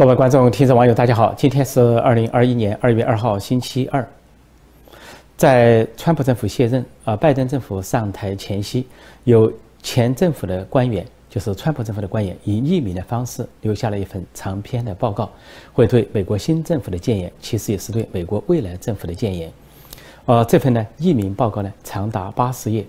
[0.00, 1.34] 各位观众、听众、网友，大家好！
[1.34, 4.02] 今天是二零二一年二月二号，星期二。
[5.36, 8.86] 在川普政府卸任、啊拜登政府上台前夕，
[9.24, 9.52] 有
[9.82, 15.30] 前政府的官员，就是川普政府的官员，以匿名的方式留下了一份长篇的报告，
[15.74, 19.52] 会对美国新政府的谏言，其实也是对美国未来政府的谏言。
[20.24, 22.86] 呃，这份呢匿名报告呢长达八十页，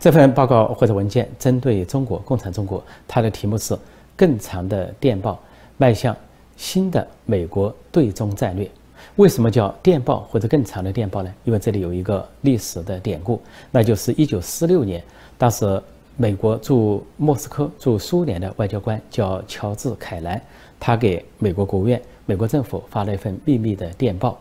[0.00, 3.78] 这份报告或者文件针对中国共产中国，它的题目是
[4.16, 5.38] “更长的电报
[5.76, 6.16] 迈向”。
[6.56, 8.70] 新的美国对中战略，
[9.16, 11.32] 为什么叫电报或者更长的电报呢？
[11.44, 15.02] 因为这里有一个历史的典故，那就是一九四六年，
[15.36, 15.80] 当时
[16.16, 20.40] 美国驻莫斯科驻苏联的外交官叫乔治凯南，
[20.80, 24.38] 他给美国国务院、美国政府发了一份秘密的电报，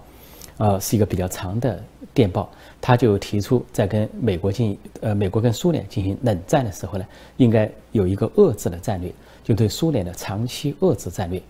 [0.57, 9.11] 呃，是一个比较长的电报，他就提出在跟美国进呃美国跟苏联进行冷战的时候呢，应该有一个遏制的战略，
[9.43, 11.41] 就对苏联的长期遏制战略。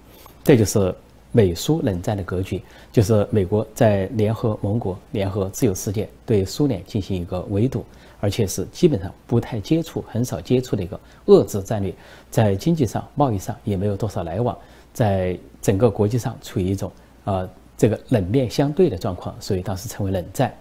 [0.45, 0.93] 这就是
[1.31, 7.83] 美苏冷战的格局，就是美国在联合盟国、联合自由世界对苏联进行一个围堵，
[8.19, 11.91] 而且是基本上不太接触、很少接触的一个遏制战略，
[12.29, 14.55] 在经济上、贸易上也没有多少来往，
[14.93, 16.91] 在整个国际上处于一种
[17.23, 20.53] 啊这个冷面相对的状况，所以当时称为冷战。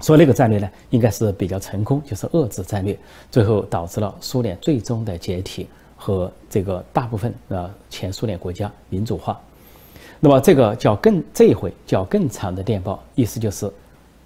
[0.00, 2.96] 所以那个战略呢，应该是比较成功，就是遏制战略，
[3.30, 5.66] 最后导致了苏联最终的解体。
[6.02, 9.38] 和这个大部分呃前苏联国家民主化，
[10.18, 13.70] 那么这个叫更这一回叫更长的电报，意思就是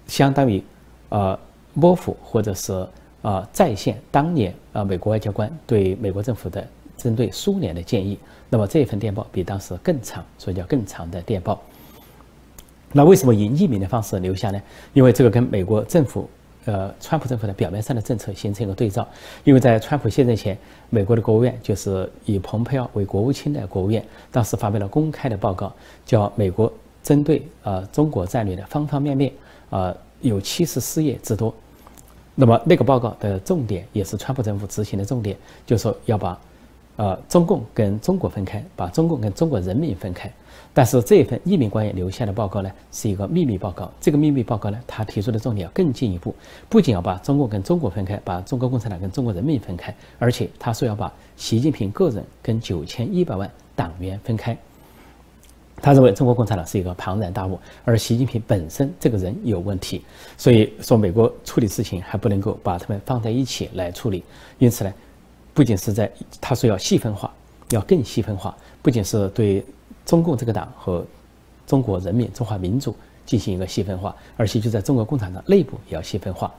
[0.07, 0.63] 相当于
[1.09, 1.37] 呃
[1.73, 2.87] 模糊或者是
[3.21, 6.65] 啊再现当年啊美国外交官对美国政府的
[6.95, 8.17] 针对苏联的建议。
[8.49, 11.61] 那么这一份电报比当时更长，所以叫更长的电报。
[12.93, 14.61] 那为什么以匿名的方式留下呢？
[14.93, 16.29] 因为这个跟美国政府。
[16.65, 19.07] 呃，川普政府的表面上的政策形成一个对照，
[19.43, 20.57] 因为在川普卸任前，
[20.89, 25.71] 美国的国务院就是以蓬佩奥为国务卿的国务院，当时发表了公开的报告，
[26.05, 26.71] 叫《美国
[27.03, 29.31] 针对呃中国战略的方方面面》，
[29.77, 31.53] 啊，有七十四页之多。
[32.33, 36.37] 那么那个报告的重点也是川普政府执行的重点，就是说要把。
[36.97, 40.31] 呃，中共跟中国分开，把中共跟中国人民分开。
[40.73, 43.91] 但是这份匿名官员留下的报告呢，是一个秘密报告。
[43.99, 46.33] 这个秘密报告呢，他提出的重点要更进一步，
[46.69, 54.57] 不仅要把中共跟中国分开，把中国共产党跟中国人民分开，而且他说要把习近平个人跟九千一百万党员分开。
[55.81, 60.01] 他认为中国共产党是一个庞然大物，而习近平本身这个人有问题，
[60.37, 64.23] 所以说美国处理事情还不能够把他们放在一起来处理。
[64.59, 64.93] 因此呢。
[65.55, 66.11] 不仅是在
[66.41, 67.33] 他说要细分化，
[67.69, 69.63] 要更细分化，不仅是对
[70.05, 71.03] 中共这个党和
[71.65, 72.93] 中国人民、中华民族
[73.25, 76.53] 进行一个细分化，而且就在中国共产党内部也要细分化。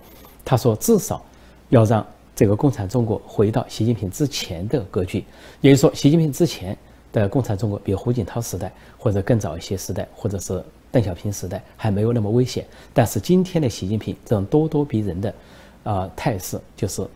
[0.46, 1.22] 他说，至少
[1.68, 2.04] 要让
[2.34, 5.22] 这个共产中国回到习近平之前的格局，
[5.60, 6.74] 也就是说，习近平之前
[7.12, 12.66] 的共产中国，比如胡锦涛时代或者更早一些时代，或者是邓小平时代，还没有那么危险。
[12.94, 15.34] 但是今天的习近平这种咄咄逼人的
[15.84, 17.06] 啊态势，就是。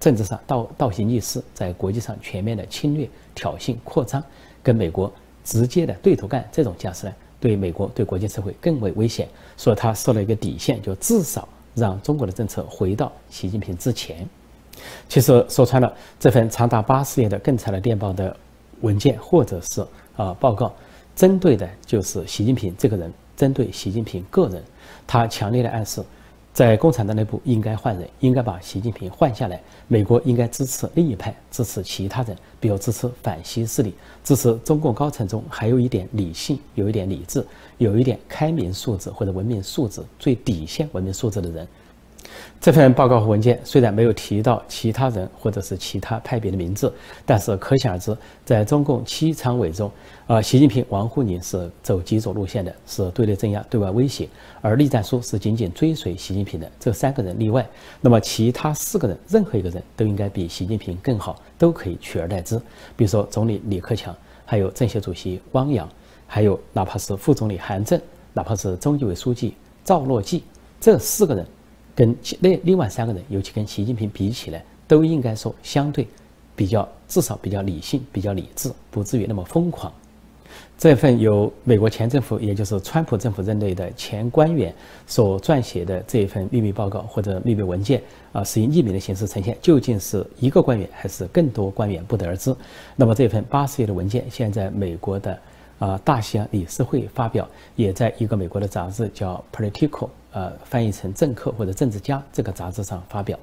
[0.00, 4.20] 政治上倒倒行逆施，在国际上全面的侵略、挑衅、扩张，
[4.62, 5.12] 跟美国
[5.44, 9.28] 直接的对头干，这种架势呢，对美国、对国际社会更为危险。
[9.58, 14.26] 所以他设了一个底线，就至少让中国的政策回到习近平之前。
[15.06, 18.34] 其实说穿了，这份长达八十页的更长的电报的
[18.80, 19.86] 文件，或者是
[20.16, 20.74] 啊报告，
[21.14, 24.64] 针对的就是习近平这个人，针对习近平个人，
[25.06, 26.02] 他强烈的暗示。
[26.52, 29.60] 在共产党内部应该换人，应该把习近平换下来。
[29.86, 33.94] 美国应该支持另一派，支持其他人，比如支持反西势力，
[34.24, 37.44] 支持中共高层中还有一点理性、有一点理智、
[37.78, 41.66] 有一点开明素质或者文明素质、最底线文明素质的人。
[42.60, 46.92] 这份报告和文件虽然没有提到其他人或者是其他派别的名字，
[47.24, 48.14] 但是可想而知，
[48.44, 49.90] 在中共七常委中，
[50.26, 54.26] 啊，习近平、王沪宁是走极左路线的，是对内镇压、对外威胁；
[54.60, 56.70] 而栗战书是紧紧追随习近平的。
[56.78, 57.66] 这三个人例外，
[58.02, 62.58] 那么其他四个人，任何一个人都应该比习近平更好，都可以取而代之。
[62.94, 64.14] 比如说总理李克强，
[64.44, 65.88] 还有政协主席汪洋，
[66.26, 67.98] 还有哪怕是副总理韩正，
[68.34, 70.44] 哪怕是中纪委书记赵乐际，
[70.78, 71.46] 这四个人。
[71.94, 76.06] 跟另另外三个人，尤其跟习近平比起来，都应该说相对
[76.54, 79.92] 比较，至少比较理性、比较理智，不至于那么疯狂。
[80.76, 84.74] 这份由美国前政府，也就是川普政府任内的前官员
[85.06, 88.02] 所撰写的这一份秘密报告或者秘密文件
[88.32, 92.54] 啊，是以匿名的形式呈现，究竟是一个官员还是更多官员，不得而知。
[92.96, 95.38] 那么这份八十页的文件，现在美国的
[95.78, 97.46] 啊大西洋理事会发表，
[97.76, 99.88] 也在一个美国的杂志叫《Political》。
[100.32, 103.38] 呃，翻译成政客或者政治家这个杂志上发表，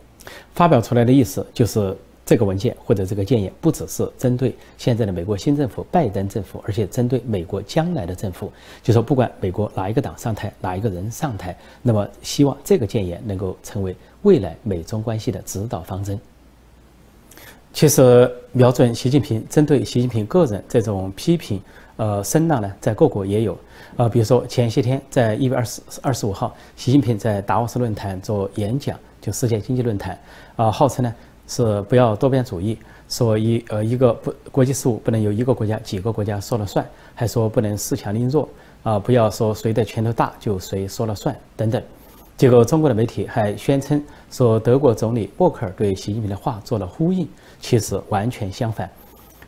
[0.54, 1.96] 发表出来的意思就是
[2.26, 8.52] 这个文件或者这个建议不只是针对现在的美国新政府拜登政府，而且针对美国将来的政府，
[8.82, 16.18] 就说不管美国哪一个党上台，哪一个人上台，那么希望这个建言能够成为未来美中关系的指导方针。
[17.78, 21.62] 其实，瞄准习近平，针对习近平个人这种批评，
[21.98, 23.56] 呃，声浪呢，在各国也有。
[23.98, 30.20] 呃，比如说前些天，在一月二十二十五号，习近平在达沃斯论坛做演讲，就世界经济论坛，
[30.56, 31.14] 啊，号称呢。
[31.48, 36.84] 是不要多边主义，说一呃一个不国际事务不能由一个国家几个国家说了算，
[37.14, 38.50] 还说不能恃强凌弱
[38.82, 41.80] 啊，不要说谁的拳头大就谁说了算等等。
[42.36, 44.00] 结果中国的媒体还宣称
[44.30, 47.28] 说德国总理默克尔对习近平的话做了呼应，
[47.60, 48.90] 其实完全相反。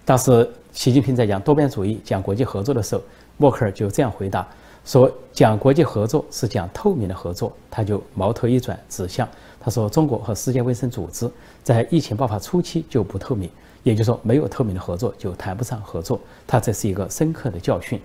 [0.05, 3.01] 当时习近平在讲多边主义、讲国际合作的时候，
[3.37, 4.47] 默克尔就这样回答
[4.85, 9.27] 说：“讲国际合作是讲透明的合作。”他就矛头一转，指向。
[9.59, 11.29] 他说：“中国和世界卫生组织
[11.63, 13.49] 在疫情爆发初期就不透明，
[13.83, 16.19] 也就是说，没有透明的合作就谈不上合作。
[16.47, 18.01] 他这是一个深刻的教训。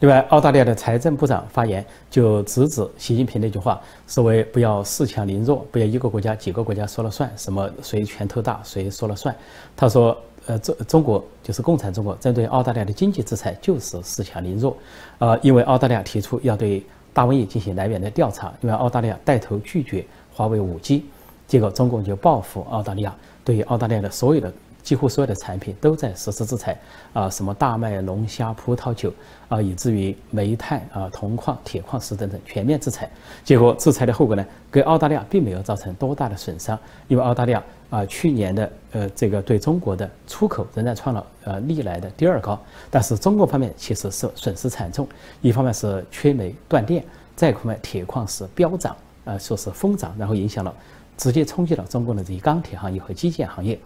[0.00, 9.34] 另外，澳大利亚的财政部长发言就直指习近平那句话，所谓不要恃强凌弱，不要一个国家几个国家说了算，什么谁拳头大谁说了算。
[9.76, 10.16] 他说，
[10.46, 14.76] 呃，中中国就是共产中国针对澳大利亚的经济制裁就是恃强凌弱，
[15.18, 20.04] 呃，因为澳大利亚提出要对大瘟疫进行来源的调查，因为澳大利亚带头拒绝。”
[20.34, 21.04] 华为五 G，
[21.46, 24.50] 结果中共就报复澳大利亚，对于澳大利亚的所有的
[24.82, 26.76] 几乎所有的产品都在实施制裁
[27.12, 29.12] 啊，什么大麦、龙虾、葡萄酒
[29.48, 33.08] 啊，以至于煤炭啊、铜矿、铁矿石等等全面制裁。
[33.44, 45.06] 结果制裁的后果呢，给澳大利亚并没有造成多大的损伤，因为澳大利亚啊去年的呃这个对中国的出口仍然创了呃历来的第二高，但是中国方面其实是损失惨重，
[45.40, 47.04] 一方面是缺煤断电，
[47.36, 48.96] 再一方面铁矿石飙涨。
[49.24, 50.74] 呃，说是疯涨，然后影响了，
[51.16, 53.78] 直接冲击了中国的这些钢铁行业和基建行业。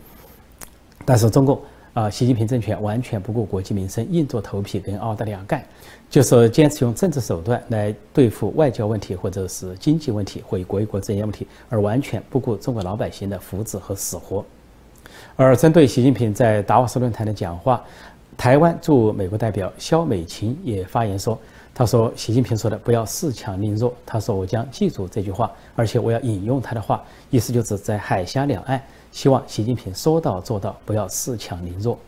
[1.06, 1.58] 但是中共
[1.94, 5.64] 啊，习近平政权完全不顾国计民生，硬着头皮跟澳大利亚干，
[6.10, 14.44] 就是坚持用政治手段来对付外交问题，或者是经济问题或国与国之间问题，而完全不顾中国老百姓的福祉和死活。
[15.36, 17.82] 而针对习近平在达沃斯论坛的讲话，
[18.36, 21.38] 台湾驻美国代表肖美琴也发言说。
[21.78, 28.82] 他说：“习近平说的不要恃强凌弱。”他说：“我将记住这句话，而且我要引用他的话，意思就是在海峡两岸，
[29.12, 31.98] 希望习近平说到做到，不要恃强凌弱。”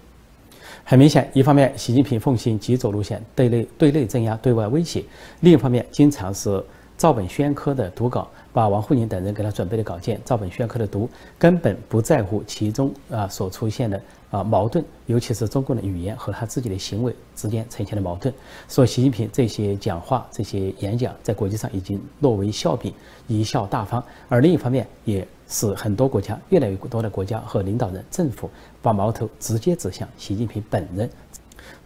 [0.84, 5.02] 很明显，一方面习近平奉行极左路线，对内对内镇压，对外威胁；
[5.40, 6.64] 另一方面，经常是
[6.96, 8.26] 照本宣科的读稿，
[8.58, 11.08] 把王沪宁等人给他准备的稿件照本宣科的读，
[11.38, 14.02] 根本不在乎其中啊所出现的。
[14.30, 18.34] 啊，矛盾，尤其是中共的语言和他自己的行为之间呈现的矛盾。
[18.68, 22.92] 说习近平这些讲话、这些演讲，在国际上已经落为笑柄，
[23.28, 24.04] 贻笑大方。
[24.28, 28.50] 而另一方面，也使很多国家、越来越多的国家和领导人、政府
[28.82, 31.08] 把矛头直接指向习近平本人，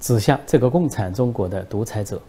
[0.01, 2.21] 指向这个共产中国的独裁者。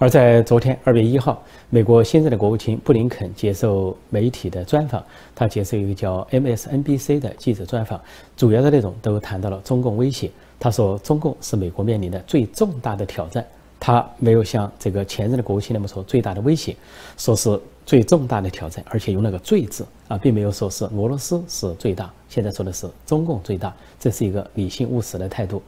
[0.00, 5.04] 而在昨天二月一号，美国现任的国务卿布林肯接受媒体的专访，
[5.34, 8.00] 他接受一个叫 MSNBC 的记者专访，
[8.36, 10.30] 主要的内容都谈到了中共威胁。
[10.60, 13.44] 他说，中共是美国面临的最重大的挑战。
[13.80, 16.76] 他没有像这个前任的国务卿那么说最大的威胁，
[17.16, 25.60] 说是最重大的挑战，而且用那个“最”字啊，并没有说是俄罗斯是最大，现在说的是中共最大，这是一个理性务实的态度。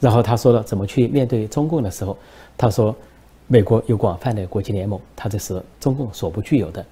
[0.00, 2.18] 然后他说了怎么去面对中共的时候，
[2.58, 2.92] 他说。
[3.52, 6.86] 美国有广泛的国际联盟，它这是中共所不具有的。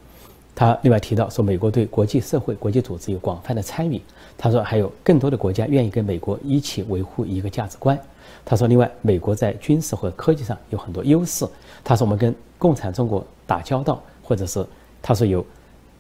[0.57, 4.03] 他另外提到说，美国对国际社会、国际组织有广泛的参与。
[4.37, 7.97] 他说，还有更多的国家愿意跟美国一起维护一个价值观。
[8.45, 11.47] 他说，另外，美国在军事和科技上有很多优势。
[11.85, 14.67] 他说，我们跟共产中国打交道，或者是
[15.01, 15.47] 他说有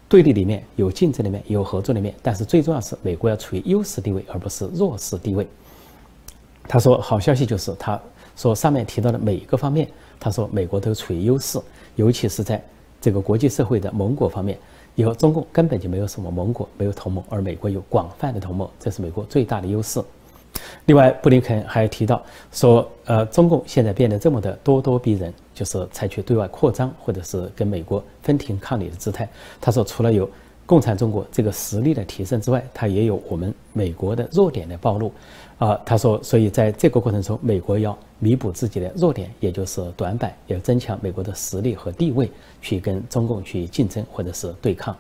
[0.09, 5.47] 对立里面、有竞争里面、有合作的面，但是最重要是美国要处于优势地位，而不是弱势地位。
[6.65, 8.01] 他说，好消息就是他
[8.35, 9.89] 说上面提到的每一个方面。
[10.21, 11.61] 他说，美国都处于优势，
[11.97, 12.63] 尤其是在
[13.01, 14.59] 这个国际社会的盟国方面，
[14.95, 20.03] 以后中共根本就没有什么盟国，没有同盟，而美国有广泛的同盟，这是美国最大的优势。
[20.87, 22.21] 另外，布林肯还提到
[22.51, 29.29] 说，呃，中共现在变得这么的咄咄逼人，就是采取对外扩张或者是跟美国分庭抗礼的姿态。
[29.61, 30.29] 他说，除了有
[30.67, 35.13] 共产中国这个实力的提升之外，它也有我们美国的弱点的暴露。
[35.59, 42.31] 啊，他说，所以在这个过程中，美国要弥补自己的弱点，也就是短板，要增强美国的实力和地位，
[42.63, 44.97] 去跟中共去竞争或者是对抗。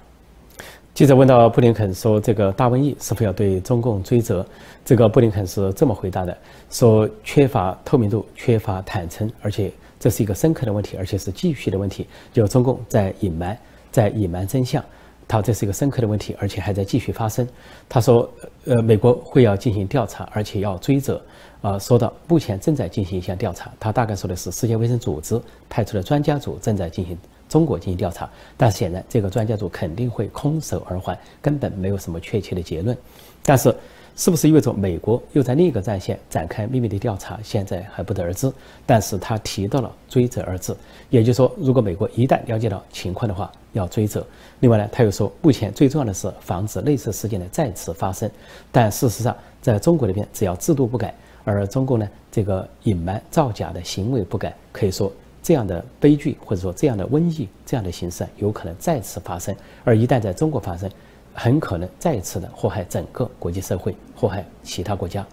[0.94, 4.44] 记者问到布林肯说，这个大瘟疫是否要对中共追责？
[4.84, 6.36] 这个布林肯是这么回答的：
[6.70, 13.56] 说缺乏透明度，缺乏坦诚，而且这是一个深刻的问题，而且是继续的问题，就中共在隐瞒，
[13.92, 14.84] 在隐瞒真相。
[15.28, 17.46] 他这是一个深刻的问题，而且还在继续发生。
[17.88, 18.28] 他说，
[18.64, 21.22] 呃，美国会要进行调查，而且要追责。
[21.60, 27.18] 啊，说到目前正在进行一项调查，他大概说的是世界卫生组织派出的专家组正在进行
[27.48, 32.96] 中国进行调查，但是显然这个专家组肯定会空手而还，根本没有什么确切的结论。
[33.44, 33.74] 但是。
[34.18, 37.38] 是不是意味着美国又在另一个战线展开秘密的调查？
[37.40, 38.52] 现在还不得而知。
[38.84, 40.76] 但是他提到了追责二字，
[41.08, 44.26] 也就是说，如果美国一旦了解到情况的话，要追责。
[44.58, 48.28] 另外呢，他又说，目前最重要的是防止类似事件的再次发生。
[48.72, 55.12] 但事实上，在中国那边，只要制度不改，而中国呢这个隐瞒造假的行为不改，可以说
[55.44, 59.54] 这样的悲剧或者说这样的瘟疫这样的形势有可能再次发生。
[59.84, 60.90] 而一旦在中国发生，
[61.38, 65.24] 很可能再次的祸害整个国际社会，祸害其他国家。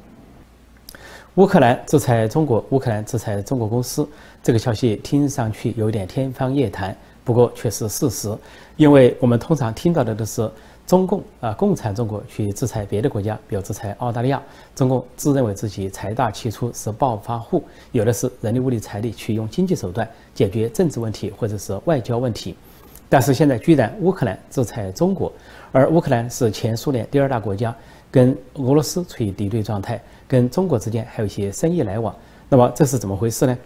[1.33, 4.07] 乌克兰制裁中国，乌克兰制裁中国公司，
[4.43, 8.31] 这个消息听上去有点天方夜谭，不过却是事实。
[8.77, 10.49] 因为我们通常听到的都是
[10.85, 14.41] 中共啊，共产中国去制裁别的国家，比如制裁澳大利亚，
[14.75, 22.55] 中共自认为自己财大气粗，是暴发户，有的是人力物力财力去用经济手段解决政治问题或者是外交问题。
[23.15, 25.31] 但是现在居然乌克兰制裁中国，
[25.71, 27.73] 而乌克兰是前苏联第二大国家，
[28.11, 32.13] 跟俄罗斯处于敌对状态，跟中国之间还有一些生意来往。
[32.49, 33.57] 那么这是怎么回事呢？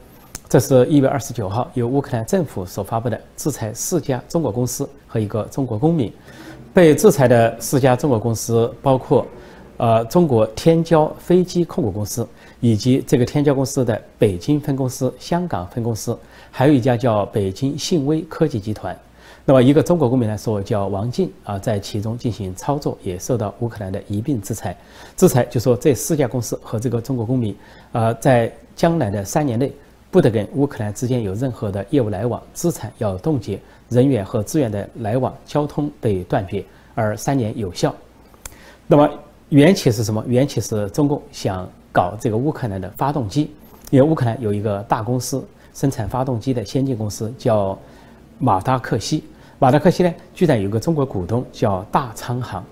[0.47, 6.13] 这是一月二十九号由乌克兰政府所发布的制裁四家中国公司和一个中国公民。
[6.71, 9.25] 被制裁的四家中国公司包括，
[9.77, 12.23] 呃，中国天骄飞机控股公司，
[12.59, 16.15] 以及这个天骄公司的北京分公司、香港分公司，
[16.51, 18.95] 还有一家叫北京信威科技集团。
[19.49, 24.77] 那么，一个中国公民来说叫王进啊，在其中进行操作，也受到乌克兰的一并制裁。
[25.17, 27.55] 制裁就说这四家公司和这个中国公民，
[27.91, 29.73] 呃，在将来的三年内
[30.11, 36.63] 不得跟乌克兰之间有任何的业务来往，资产要冻结，人员和资源的来往、交通被断绝，
[36.93, 37.91] 而三年有效。
[38.85, 39.09] 那么
[39.49, 40.23] 缘起是什么？
[40.27, 43.49] 缘起是中共想搞这个乌克兰的发动机，
[43.89, 47.75] 因为乌克兰有一个大公司生产发动机的先进公司叫
[48.37, 49.23] 马达克西。
[49.61, 52.63] 马达克西呢，居然有个中国股东叫大昌行，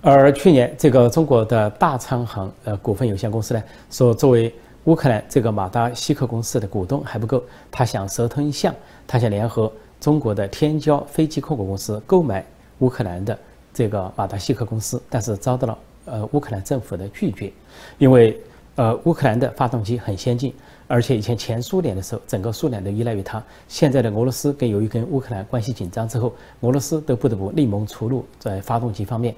[0.00, 4.54] 而去年这个中国的大昌行呃股份有限公司呢，说作为
[4.84, 7.42] 乌克兰这个马达西克公司的股东还不够，
[7.72, 8.72] 他想蛇吞象，
[9.04, 12.46] 他想联合中国的天骄飞机控股公司购买
[12.78, 13.36] 乌克兰的
[13.74, 17.52] 这个马达西克公司，但是遭到了呃乌克兰政府的拒绝，
[17.98, 18.40] 因为
[18.76, 20.54] 呃乌克兰的发动机很先进。
[20.88, 23.40] 而且以前前苏联的时候，整个苏联都依赖于它。
[23.68, 29.34] 现在的俄罗斯跟由于跟乌克兰关系紧张之后，俄罗斯都不得不另谋出路在发动机方面。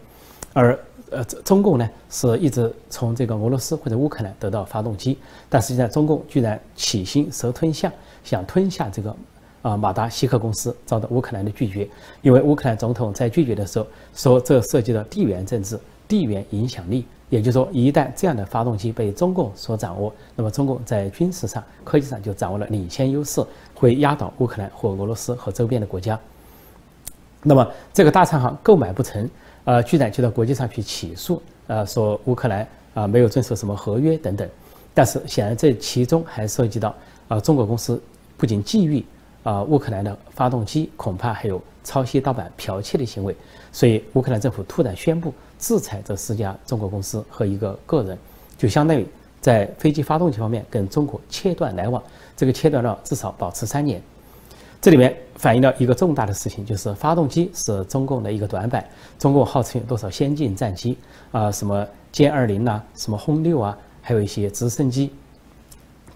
[0.53, 0.79] 而
[1.11, 7.93] 呃中共呢是一直从这个俄罗斯或者乌克兰得到发动机，但实际上中共居然起心蛇吞象，
[8.23, 9.15] 想吞下这个
[9.63, 11.89] 啊马达西克公司，遭到乌克兰的拒绝。
[12.23, 17.05] 因为乌克兰总统在拒绝的时候说，这涉及到地缘政治、地缘影响力。
[17.31, 23.43] 也就是说，一旦这样的发动机被中共所掌握，那么中共在军事上、科技上就掌握了领先优势，
[23.75, 26.19] 会压倒乌克兰或俄罗斯和周边的国家。
[27.43, 29.31] 那么这个大厂行购买不成，
[29.65, 34.47] 呃，居然就到国际上去起诉，呃，说乌克兰啊没有遵守什么合约等等。
[34.93, 36.93] 但是显然这其中还涉及到
[37.29, 38.03] 啊中国公司
[38.37, 39.05] 不仅觊觎
[39.43, 43.37] 啊乌克兰的发动机，恐怕还有抄袭盗版、剽窃的行为。
[43.73, 45.33] 所以乌克兰政府突然宣布。
[45.61, 48.17] 制裁这四家中国公司和一个个人，
[48.57, 49.07] 就相当于
[49.43, 52.03] 在飞机发动机方面跟中国切断来往。
[52.35, 54.01] 这个切断了至少保持三年。
[54.81, 58.83] 这里面反映了一个重大的事情，就是发动机是中共的一个短板。
[59.19, 60.97] 中共号称有多少先进战机
[61.31, 65.13] 啊，什么歼二零啊，什么轰六啊，还有一些直升机，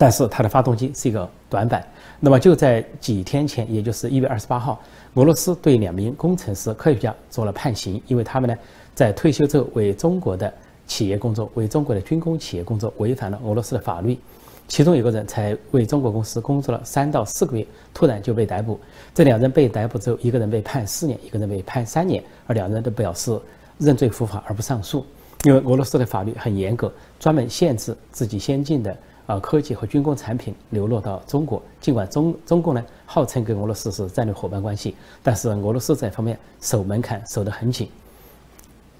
[0.05, 1.83] 但是它的发动机是一个短板。
[2.21, 4.79] 那么就在几天前，也就是一月二十八号，
[5.15, 8.55] 俄罗斯对两名工程师、科学家做了判刑，因为他们呢。
[8.95, 10.53] 在退休之后为中国的
[10.87, 14.19] 企业工作，为中国的军工企业工作，违反了俄罗斯的法律。
[14.69, 18.79] 其中有个人才为中国公司工作了三到四个月，突然就被逮捕。
[19.15, 23.41] 这两人被逮捕之后，一个人被判四年，一个人被判三年，而两人都表示
[23.79, 25.03] 认罪伏法而不上诉。
[25.45, 28.97] 因为俄罗斯的法律很严格，专门限制自己先进的
[29.27, 31.63] 啊科技和军工产品流落到中国。
[31.81, 37.89] 尽管中中共呢号称跟俄罗斯是战略伙伴关系，但是俄罗斯这方面守门槛守得很紧。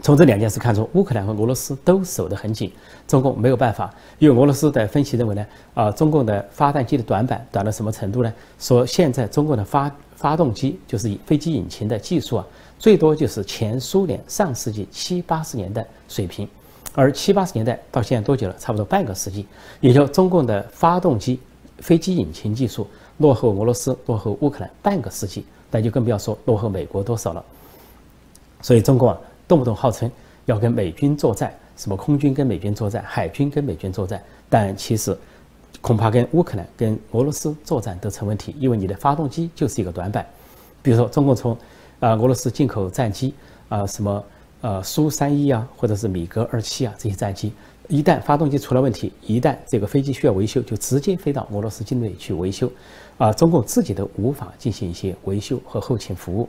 [0.01, 2.71] 从这两件事看出，乌克兰和俄罗斯都守得很紧，
[3.07, 3.95] 中共没有办法。
[4.19, 8.31] 因为俄罗斯的分析认为呢，啊，中共的发动机的短板短到什么程度呢？
[8.59, 12.47] 说现在中共的发发动机就是飞机引擎的技术啊，
[12.79, 16.47] 最多就是前苏联上世纪七八十年代水平，
[16.95, 18.57] 而七八十年代到现在多久了？
[18.59, 19.47] 差不多半个世纪。
[19.81, 21.39] 也就中共的发动机、
[21.79, 22.87] 飞机引擎技术
[23.19, 27.45] 落后俄罗斯、落后乌克兰半个世纪，那就更不要说落后美国多少了。
[28.63, 30.11] 所以中国啊，动不动号称
[30.47, 35.17] 要跟美军作战，什么空军跟美军作战，海军跟美军作战，但其实
[35.81, 40.25] 恐怕跟乌克兰、跟俄罗斯作战都成问题，因为你的发动机就是一个短板。
[40.81, 41.53] 比如说，中共从
[41.99, 43.35] 啊俄罗斯进口战机
[43.69, 44.23] 啊，什么
[44.65, 47.53] 呃苏三一啊，或者是米格二七啊这些战机，
[47.87, 52.73] 一旦发动机出了问题，一旦这个飞机需要维修，就直接飞到俄罗斯境内去维修，
[53.19, 56.49] 啊，中共自己都无法进行一些维修和后勤服务。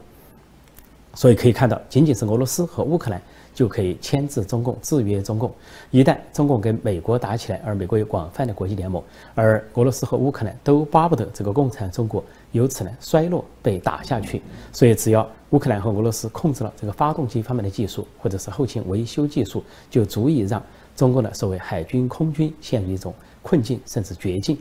[1.13, 3.21] 所以可以看到，仅仅是俄罗斯和乌克兰
[3.55, 5.51] 就可以牵制中共、制约中共。
[5.89, 9.01] 一旦中共跟美国打起来，而美国有广泛的国际联盟，
[9.33, 14.43] 而俄罗斯和乌克兰都巴不得这个共产中国由此呢衰落、被打下去。
[14.71, 20.61] 所以，只要乌克兰和俄罗斯控制了这个发动机方面的技术，或者是后勤维修技术，就足以让
[20.95, 24.57] 中共的所谓海军、空军陷入一种困境，甚至绝境。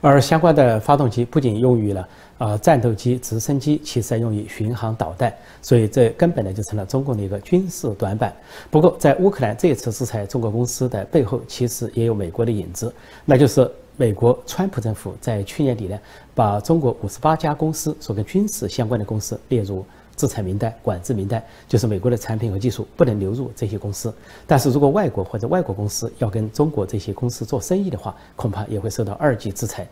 [0.00, 8.32] 而相关的发动机不仅用于了啊战斗机、直升机，其实还用于巡航导弹，所以这根本呢就成了中共的一个军事短板。
[8.70, 15.98] 不过，在乌克兰这次制裁中国公司的背后，其实也有美国的影子，那就是美国川普政府在去年底呢，
[16.34, 19.84] 把中国五十八家公司所跟军事相关的公司列入。
[20.18, 24.12] 制裁名单、管制名单，就是美国的产品和技术不能流入这些公司。
[24.48, 29.86] 但是如果外国或者外国公司要跟中国这些公司做生意的话，恐怕也会受到二级制裁。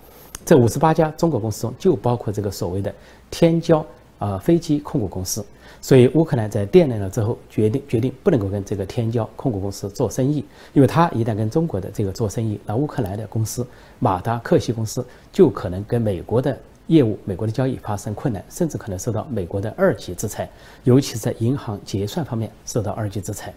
[0.45, 2.93] 这五十八家中国公司中，就包括这个所谓的
[3.31, 3.83] 天骄
[4.19, 5.47] 啊飞机控股公司。
[5.81, 13.65] 所以乌克兰在掂量了之后，决定决定不能够跟这个天骄控股公司做生意，因为他一旦跟中国的这个做生意，那乌克兰的公司
[14.01, 16.59] 马达克西公司就可能跟美国的。
[16.89, 20.49] 业务，美国的交易发生困难，甚至可能受到美国的二级制裁，
[20.85, 23.53] 尤其是在银行结算方面受到二级制裁。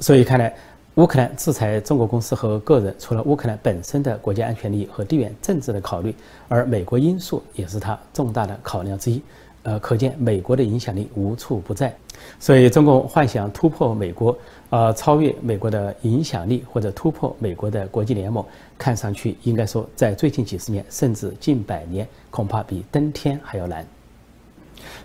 [0.00, 0.54] 所以看来，
[0.96, 6.14] 乌克兰制裁中国公司和个人，除了乌克兰本身的国家安全利益和地缘政治的考虑，
[6.48, 9.22] 而美国因素也是它重大的考量之一。
[9.66, 11.92] 呃，可见美国的影响力无处不在。
[12.38, 14.36] 所以，中共幻想突破美国，
[14.70, 18.44] 呃，超越美国的影响力，或者突破美国的国际联盟，
[18.78, 23.84] 看上去应该说，在最近几十年，甚至近百年，恐怕比登天还要难。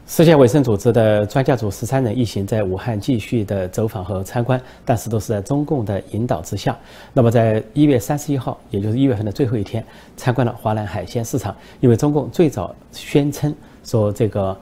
[0.06, 6.78] 世界卫生组织的专家组十三人一行在武汉继续的走访和参观，但是都是在中共的引导之下。
[7.14, 9.84] 那么，在一月三十一号，也就是一月份的最后一天，
[10.16, 14.58] 参观了华南海鲜市场，因为中共最早宣称说这个。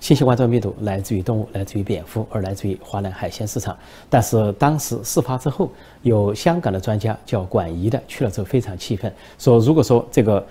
[0.00, 3.74] 新型冠状病毒来自于动物，来自于蝙蝠，而来自于华南海鲜市场。
[4.10, 5.70] 但是当时事发之后，
[6.02, 10.46] 有香港的专家叫管怡的去了之后非常气愤，说如果说这个。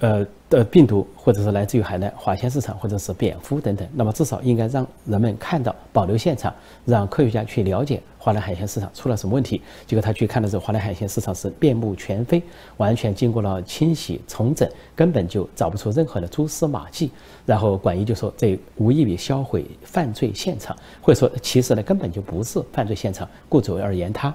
[0.00, 6.54] 呃的病毒，或者是来自于海南海鲜市场，或者是蝙蝠等等，那么至少应该让人们看到，保留现场，
[6.84, 9.60] 让科学家去了解华南海鲜市场出了什么问题。
[9.86, 12.42] 结果他去看的时候，华南海鲜市场是面目全非，
[12.76, 17.10] 完全经过了清洗重整，根本就找不出任何的蛛丝马迹。
[17.46, 24.34] 然后管医就说，这无异于销毁犯罪现场，或者说其实呢根本就不是犯罪现场，顾左而言他。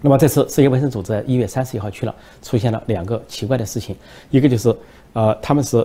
[0.00, 3.96] 那么这次世界卫生组织一月三十一号去了，出现了两个奇怪的事情，
[4.30, 4.74] 一个就是，
[5.12, 5.84] 呃，他们是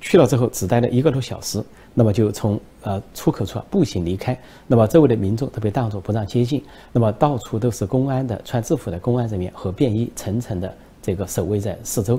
[0.00, 1.62] 去了之后只待了一个多小时，
[1.92, 12.18] 那么就从呃出口处步行离开，那么周围的民众都被当作不让接近，那么到处都是公安的穿制服的公安人员和便衣层层的这个守卫在四周。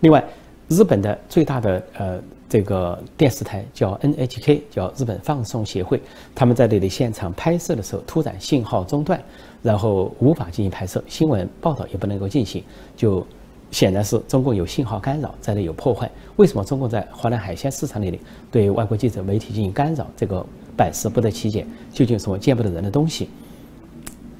[0.00, 0.24] 另外，
[0.68, 6.00] 日本的最大的呃这个电视台叫 NHK，叫日本放送协会，
[6.34, 9.22] 他们在这里现场拍摄的时候，突然信号中断。
[9.64, 12.62] 然后无法进行拍摄，新闻报道也不能够进行，
[12.94, 13.26] 就
[13.70, 16.08] 显然是中共有信号干扰，在那有破坏。
[16.36, 18.20] 为什么中共在华南海鲜市场那里
[18.52, 20.06] 对外国记者媒体进行干扰？
[20.14, 20.44] 这个
[20.76, 23.30] 百思不得其解，究竟什么见不得人的东西？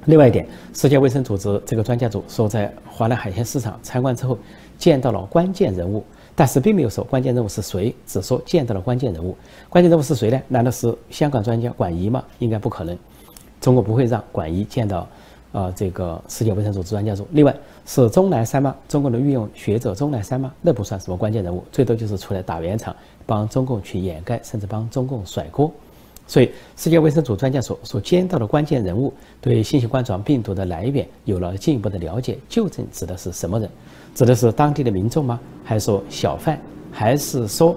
[0.04, 4.38] 另外一点，世界卫生组织这个专家组说，在华南海鲜市场参观之后，
[4.76, 9.34] 见到了关键人物，但是并没有说关键人物是谁，只说见到了关键人物。
[9.70, 10.38] 关键人物是谁呢？
[10.48, 12.22] 难道是香港专家管怡吗？
[12.40, 12.94] 应该不可能。
[13.64, 15.08] 中国不会让管怡见到，
[15.52, 17.26] 呃，这个世界卫生组织专家组。
[17.30, 18.76] 另外是钟南山吗？
[18.86, 20.52] 中国的御用学者钟南山吗？
[20.60, 25.72] 那不算什么关键人物，最多就是出来打圆场，帮中共去掩盖，甚至帮中共甩锅。
[26.26, 32.36] 所以世界卫生组织专家所所见到的关键人物，对新型冠状病毒的来源有了进一步的了解。
[32.50, 33.66] 究竟指的是什么人？
[34.14, 35.40] 指的是当地的民众吗？
[35.64, 36.60] 还是说小贩？
[36.92, 37.74] 还是说，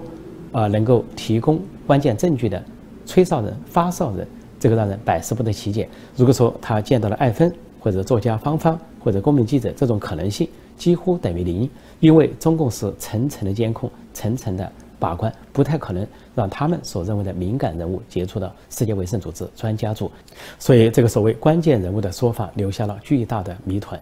[0.52, 2.62] 啊，能够提供关键证据的
[3.06, 4.28] 吹哨人、发哨人？
[4.58, 5.88] 这个让人百思不得其解。
[6.16, 11.68] 如果说他见到了艾芬或者作家芳芳或者公民记者，这种可能性几乎等于零，
[12.00, 20.10] 因为中共是层层的监控、层层的把关，不太可能让他们所认为的敏感人物接触到世界卫生组织专家组。
[20.58, 24.00] 所以，这个所谓关键人物的说法留下了巨大的谜团。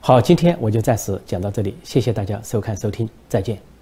[0.00, 3.77] 好，今天我就暂时讲到这里，谢谢大家收看收听，再见。